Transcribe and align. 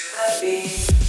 To 0.00 0.06
the 0.16 0.40
beat. 0.40 0.99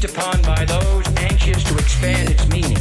leaped 0.00 0.16
upon 0.16 0.40
by 0.42 0.64
those 0.64 1.06
anxious 1.18 1.62
to 1.64 1.76
expand 1.76 2.30
its 2.30 2.48
meaning 2.48 2.78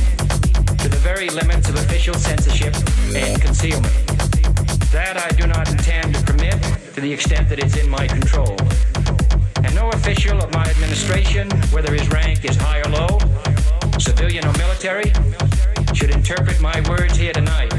to 0.78 0.88
the 0.88 1.00
very 1.02 1.30
limits 1.30 1.68
of 1.68 1.76
official 1.76 2.14
censorship 2.14 2.74
and 3.14 3.42
concealment. 3.42 3.94
That 4.92 5.18
I 5.18 5.30
do 5.36 5.46
not 5.48 5.70
intend 5.70 6.16
to 6.16 6.24
permit 6.24 6.62
to 6.94 7.02
the 7.02 7.12
extent 7.12 7.50
that 7.50 7.60
it's 7.60 7.76
in 7.78 7.90
my 7.90 8.08
control. 8.08 8.56
And 9.64 9.76
no 9.76 9.90
official 9.90 10.42
of 10.42 10.54
my 10.54 10.66
administration, 10.70 11.50
whether 11.72 11.94
his 11.94 12.08
rank 12.10 12.46
is 12.46 12.56
high 12.56 12.80
or 12.80 12.90
low, 12.90 13.20
civilian 14.00 14.46
or 14.46 14.54
military, 14.54 15.12
should 15.94 16.12
interpret 16.12 16.62
my 16.62 16.80
words 16.90 17.18
here 17.18 17.34
tonight 17.34 17.74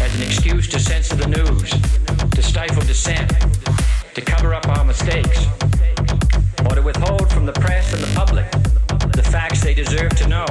as 0.00 0.14
an 0.16 0.22
excuse 0.22 0.68
to 0.68 0.78
censor 0.78 1.16
the 1.16 1.26
news, 1.26 1.70
to 2.30 2.42
stifle 2.42 2.82
dissent, 2.82 3.30
to 4.14 4.20
cover 4.22 4.54
up 4.54 4.66
our 4.68 4.84
mistakes 4.84 5.46
or 6.74 6.76
to 6.76 6.82
withhold 6.82 7.32
from 7.32 7.46
the 7.46 7.52
press 7.52 7.92
and 7.92 8.02
the 8.02 8.12
public 8.16 8.50
the 9.12 9.22
facts 9.22 9.62
they 9.62 9.74
deserve 9.74 10.10
to 10.16 10.26
know. 10.26 10.46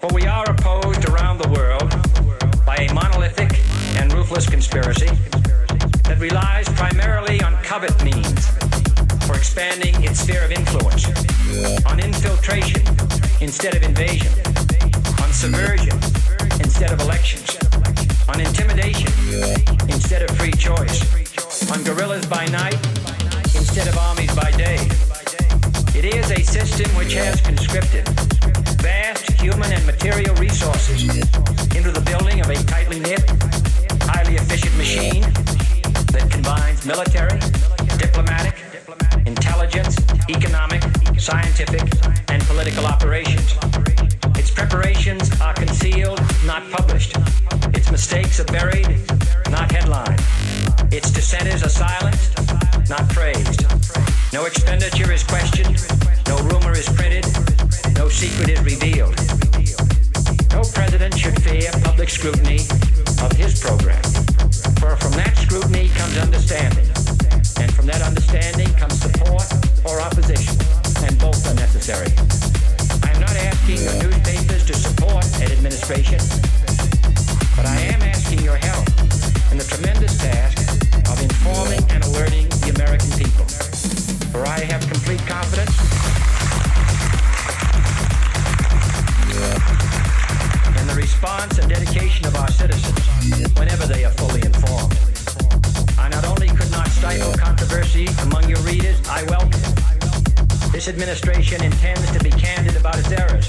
For 0.00 0.08
we 0.14 0.24
are 0.26 0.48
opposed 0.48 1.08
around 1.08 1.38
the 1.38 1.48
world 1.48 1.90
by 2.64 2.76
a 2.76 2.94
monolithic 2.94 3.60
and 3.98 4.12
ruthless 4.12 4.48
conspiracy 4.48 5.10
that 6.04 6.18
relies 6.20 6.68
primarily 6.70 7.42
on 7.42 7.54
covert 7.62 8.02
means 8.04 8.46
for 9.26 9.36
expanding 9.36 9.94
its 10.04 10.20
sphere 10.20 10.44
of 10.44 10.52
influence, 10.52 11.06
on 11.86 11.98
infiltration 11.98 12.82
instead 13.40 13.74
of 13.74 13.82
invasion, 13.82 14.32
on 15.22 15.32
subversion 15.32 15.98
instead 16.60 16.92
of 16.92 17.00
elections, 17.00 17.58
on 18.28 18.40
intimidation 18.40 19.10
instead 19.88 20.22
of 20.22 20.30
free 20.38 20.52
choice, 20.52 21.02
on 21.72 21.82
guerrillas 21.82 22.26
by 22.26 22.46
night 22.46 22.78
instead 23.68 23.88
of 23.88 23.98
armies 23.98 24.34
by 24.34 24.50
day. 24.52 24.78
It 25.94 26.06
is 26.06 26.30
a 26.30 26.42
system 26.42 26.90
which 26.96 27.12
has 27.12 27.38
conscripted 27.42 28.08
vast 28.80 29.30
human 29.32 29.70
and 29.70 29.84
material 29.84 30.34
resources 30.36 31.04
into 31.76 31.90
the 31.92 32.00
building 32.06 32.40
of 32.40 32.48
a 32.48 32.54
tightly 32.64 32.98
knit, 32.98 33.28
highly 34.08 34.36
efficient 34.36 34.74
machine 34.78 35.20
that 36.12 36.28
combines 36.30 36.86
military, 36.86 37.38
diplomatic, 37.98 38.56
intelligence, 39.26 39.98
economic, 40.30 40.82
scientific, 41.20 41.84
and 42.28 42.42
political 42.44 42.86
operations. 42.86 43.52
Its 44.38 44.50
preparations 44.50 45.28
are 45.42 45.52
concealed, 45.52 46.20
not 46.46 46.62
published. 46.70 47.14
Its 47.74 47.90
mistakes 47.90 48.40
are 48.40 48.44
buried, 48.44 48.88
not 49.50 49.70
headlined. 49.70 50.22
Its 50.90 51.10
dissenters 51.10 51.62
are 51.62 51.68
silenced 51.68 52.57
not 52.88 53.08
praised. 53.10 53.66
No 54.32 54.46
expenditure 54.46 55.12
is 55.12 55.22
questioned, 55.22 55.76
no 56.26 56.38
rumor 56.48 56.72
is 56.72 56.88
printed, 56.88 57.24
no 57.96 58.08
secret 58.08 58.48
is 58.48 58.60
revealed. 58.64 59.16
No 60.52 60.62
president 60.72 61.18
should 61.18 61.36
fear 61.42 61.70
public 61.82 62.08
scrutiny 62.08 62.60
of 63.20 63.32
his 63.32 63.60
program, 63.60 64.02
for 64.80 64.96
from 64.96 65.12
that 65.20 65.34
scrutiny 65.36 65.88
comes 65.90 66.16
understanding, 66.16 66.86
and 67.60 67.72
from 67.74 67.86
that 67.86 68.00
understanding 68.00 68.72
comes 68.74 69.00
support 69.00 69.44
or 69.84 70.00
opposition, 70.00 70.56
and 71.04 71.18
both 71.18 71.44
are 71.44 71.54
necessary. 71.54 72.08
I 73.04 73.12
am 73.12 73.20
not 73.20 73.36
asking 73.36 73.84
yeah. 73.84 73.92
your 73.92 74.04
newspapers 74.04 74.64
to 74.64 74.74
support 74.74 75.24
an 75.42 75.52
administration, 75.52 76.20
but 77.56 77.66
I 77.66 77.76
am 77.92 78.00
asking 78.00 78.40
your 78.40 78.56
help 78.56 78.88
in 79.52 79.58
the 79.58 79.66
tremendous 79.68 80.16
task 80.16 80.77
informing 81.22 81.82
and 81.90 82.04
alerting 82.04 82.48
the 82.62 82.72
American 82.76 83.10
people. 83.18 83.44
For 84.30 84.46
I 84.46 84.60
have 84.60 84.80
complete 84.88 85.20
confidence 85.26 85.74
in 90.78 90.86
the 90.86 90.94
response 90.94 91.58
and 91.58 91.68
dedication 91.68 92.26
of 92.26 92.36
our 92.36 92.50
citizens 92.50 92.98
whenever 93.58 93.86
they 93.86 94.04
are 94.04 94.12
fully 94.12 94.42
informed. 94.44 94.96
I 95.98 96.08
not 96.08 96.24
only 96.24 96.48
could 96.48 96.70
not 96.70 96.88
stifle 96.88 97.32
controversy 97.34 98.06
among 98.22 98.48
your 98.48 98.60
readers, 98.60 99.00
I 99.08 99.24
welcome 99.24 99.60
it. 99.60 100.72
This 100.72 100.88
administration 100.88 101.62
intends 101.64 102.10
to 102.12 102.22
be 102.22 102.30
candid 102.30 102.76
about 102.76 102.98
its 102.98 103.10
errors. 103.10 103.48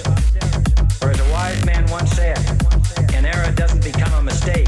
For 0.97 1.11
as 1.11 1.20
a 1.20 1.32
wise 1.32 1.63
man 1.65 1.86
once 1.91 2.11
said, 2.11 2.39
an 3.13 3.26
error 3.26 3.51
doesn't 3.51 3.84
become 3.84 4.13
a 4.13 4.24
mistake 4.24 4.67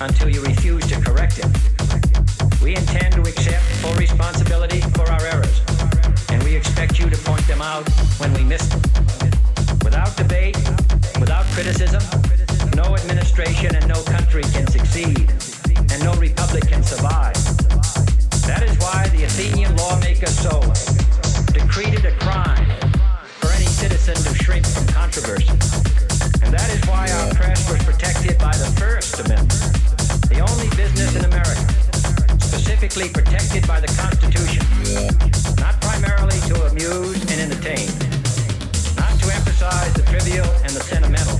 until 0.00 0.28
you 0.28 0.42
refuse 0.42 0.86
to 0.86 1.00
correct 1.00 1.38
it. 1.38 1.46
We 2.62 2.76
intend 2.76 3.14
to 3.14 3.22
accept 3.22 3.62
full 3.80 3.94
responsibility 3.94 4.80
for 4.80 5.10
our 5.10 5.22
errors, 5.26 5.60
and 6.30 6.42
we 6.42 6.54
expect 6.54 6.98
you 6.98 7.08
to 7.08 7.16
point 7.18 7.46
them 7.46 7.62
out 7.62 7.88
when 8.18 8.32
we 8.34 8.44
miss 8.44 8.66
them. 8.68 8.80
Without 9.84 10.16
debate, 10.16 10.56
without 11.20 11.44
criticism, 11.54 12.02
no 12.74 12.94
administration 12.96 13.74
and 13.74 13.88
no 13.88 14.02
country 14.04 14.42
can 14.52 14.66
succeed, 14.66 15.30
and 15.90 16.04
no 16.04 16.12
republic 16.14 16.68
can 16.68 16.82
survive. 16.82 17.34
That 18.46 18.62
is 18.62 18.76
why 18.78 19.08
the 19.08 19.24
Athenian 19.24 19.76
lawmaker 19.76 20.26
Solon 20.26 20.76
decreed 21.52 21.94
it 21.94 22.04
a 22.04 22.12
crime 22.18 22.68
for 23.40 23.50
any 23.52 23.66
citizen 23.66 24.14
to 24.14 24.34
shrink 24.42 24.66
from 24.66 24.86
controversy. 24.88 26.05
And 26.42 26.52
that 26.52 26.68
is 26.70 26.80
why 26.88 27.08
our 27.10 27.34
press 27.34 27.70
was 27.70 27.82
protected 27.84 28.38
by 28.38 28.56
the 28.56 28.70
First 28.80 29.20
Amendment, 29.20 29.60
the 30.28 30.40
only 30.40 30.68
business 30.76 31.14
in 31.16 31.24
America 31.24 31.76
specifically 32.76 33.08
protected 33.08 33.66
by 33.66 33.80
the 33.80 33.88
Constitution, 33.96 34.62
not 35.58 35.80
primarily 35.80 36.38
to 36.46 36.54
amuse 36.66 37.20
and 37.32 37.40
entertain, 37.40 37.88
not 38.96 39.12
to 39.18 39.26
emphasize 39.34 39.92
the 39.94 40.04
trivial 40.06 40.46
and 40.62 40.70
the 40.70 40.82
sentimental, 40.84 41.38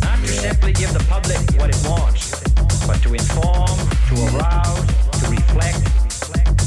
not 0.00 0.18
to 0.20 0.32
simply 0.32 0.72
give 0.72 0.92
the 0.92 1.04
public 1.08 1.38
what 1.60 1.68
it 1.68 1.80
wants, 1.88 2.40
but 2.86 3.02
to 3.02 3.14
inform, 3.14 3.76
to 4.08 4.14
arouse, 4.32 4.86
to 5.20 5.30
reflect, 5.30 5.84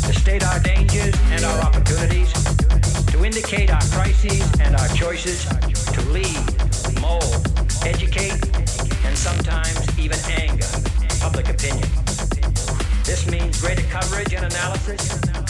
to 0.06 0.14
state 0.14 0.44
our 0.46 0.60
dangers 0.60 1.16
and 1.32 1.44
our 1.44 1.60
opportunities, 1.62 2.32
to 3.12 3.26
indicate 3.26 3.72
our 3.72 3.84
crises 3.90 4.44
and 4.62 4.76
our 4.76 4.88
choices, 4.90 5.46
to 5.94 6.02
lead 6.12 6.73
mold, 7.04 7.36
educate, 7.86 8.40
and 9.04 9.18
sometimes 9.18 9.84
even 10.00 10.18
anger 10.40 10.72
public 11.20 11.50
opinion. 11.50 11.90
This 13.04 13.28
means 13.30 13.60
greater 13.60 13.84
coverage 13.92 14.34
and 14.34 14.46
analysis 14.46 15.04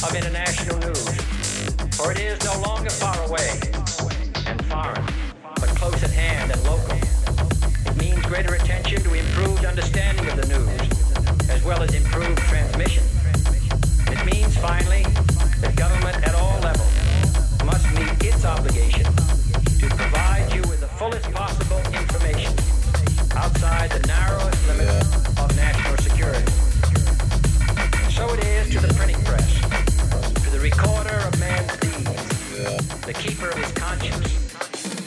of 0.03 0.15
international 0.15 0.77
news, 0.79 1.05
for 1.95 2.11
it 2.11 2.19
is 2.19 2.43
no 2.43 2.55
longer 2.65 2.89
far 2.89 3.17
away 3.29 3.49
and 4.49 4.57
foreign, 4.65 5.05
but 5.61 5.69
close 5.77 6.01
at 6.03 6.09
hand 6.09 6.51
and 6.51 6.61
local. 6.63 6.97
It 7.85 7.95
means 7.97 8.19
greater 8.25 8.55
attention 8.55 9.03
to 9.03 9.13
improved 9.13 9.63
understanding 9.65 10.25
of 10.27 10.35
the 10.41 10.47
news, 10.53 11.49
as 11.49 11.63
well 11.63 11.83
as 11.83 11.93
improved 11.93 12.41
transmission. 12.49 13.03
It 14.09 14.25
means, 14.25 14.57
finally, 14.57 15.03
that 15.61 15.75
government 15.75 16.17
at 16.27 16.33
all 16.33 16.59
levels 16.61 16.93
must 17.63 17.85
meet 17.93 18.13
its 18.25 18.43
obligation 18.43 19.12
the 23.87 24.07
narrowest 24.07 24.69
of 25.39 25.55
national 25.55 25.97
security. 25.97 26.51
So 28.11 28.31
it 28.33 28.43
is 28.43 28.69
to 28.69 28.79
the 28.79 28.93
printing 28.93 29.21
press, 29.23 29.59
to 30.43 30.49
the 30.51 30.59
recorder 30.59 31.17
of 31.27 31.39
man's 31.39 31.75
deeds, 31.77 33.05
the 33.05 33.13
keeper 33.13 33.49
of 33.49 33.57
his 33.57 33.71
conscience, 33.71 34.33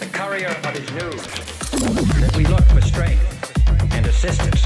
the 0.00 0.06
courier 0.12 0.48
of 0.48 0.74
his 0.74 0.90
news, 0.92 1.22
that 2.20 2.34
we 2.36 2.44
look 2.46 2.64
for 2.64 2.80
strength 2.80 3.22
and 3.92 4.04
assistance, 4.06 4.62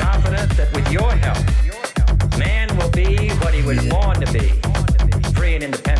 confident 0.00 0.56
that 0.56 0.72
with 0.72 0.90
your 0.92 1.10
help, 1.10 2.38
man 2.38 2.74
will 2.78 2.90
be 2.90 3.30
what 3.42 3.52
he 3.52 3.62
was 3.62 3.84
born 3.88 4.20
to 4.20 4.32
be, 4.32 4.48
free 5.32 5.56
and 5.56 5.64
independent. 5.64 5.97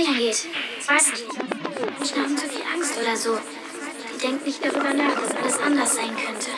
mir 0.00 0.18
geht. 0.18 0.46
Weiß 0.86 1.10
nicht. 1.10 1.26
Nicht 2.00 2.16
haben 2.16 2.36
zu 2.36 2.48
viel 2.48 2.62
Angst 2.74 2.94
oder 3.00 3.16
so. 3.16 3.38
Die 4.14 4.18
denkt 4.18 4.46
nicht 4.46 4.64
darüber 4.64 4.94
nach, 4.94 5.20
dass 5.20 5.36
alles 5.36 5.58
anders 5.58 5.94
sein 5.94 6.16
könnte. 6.16 6.50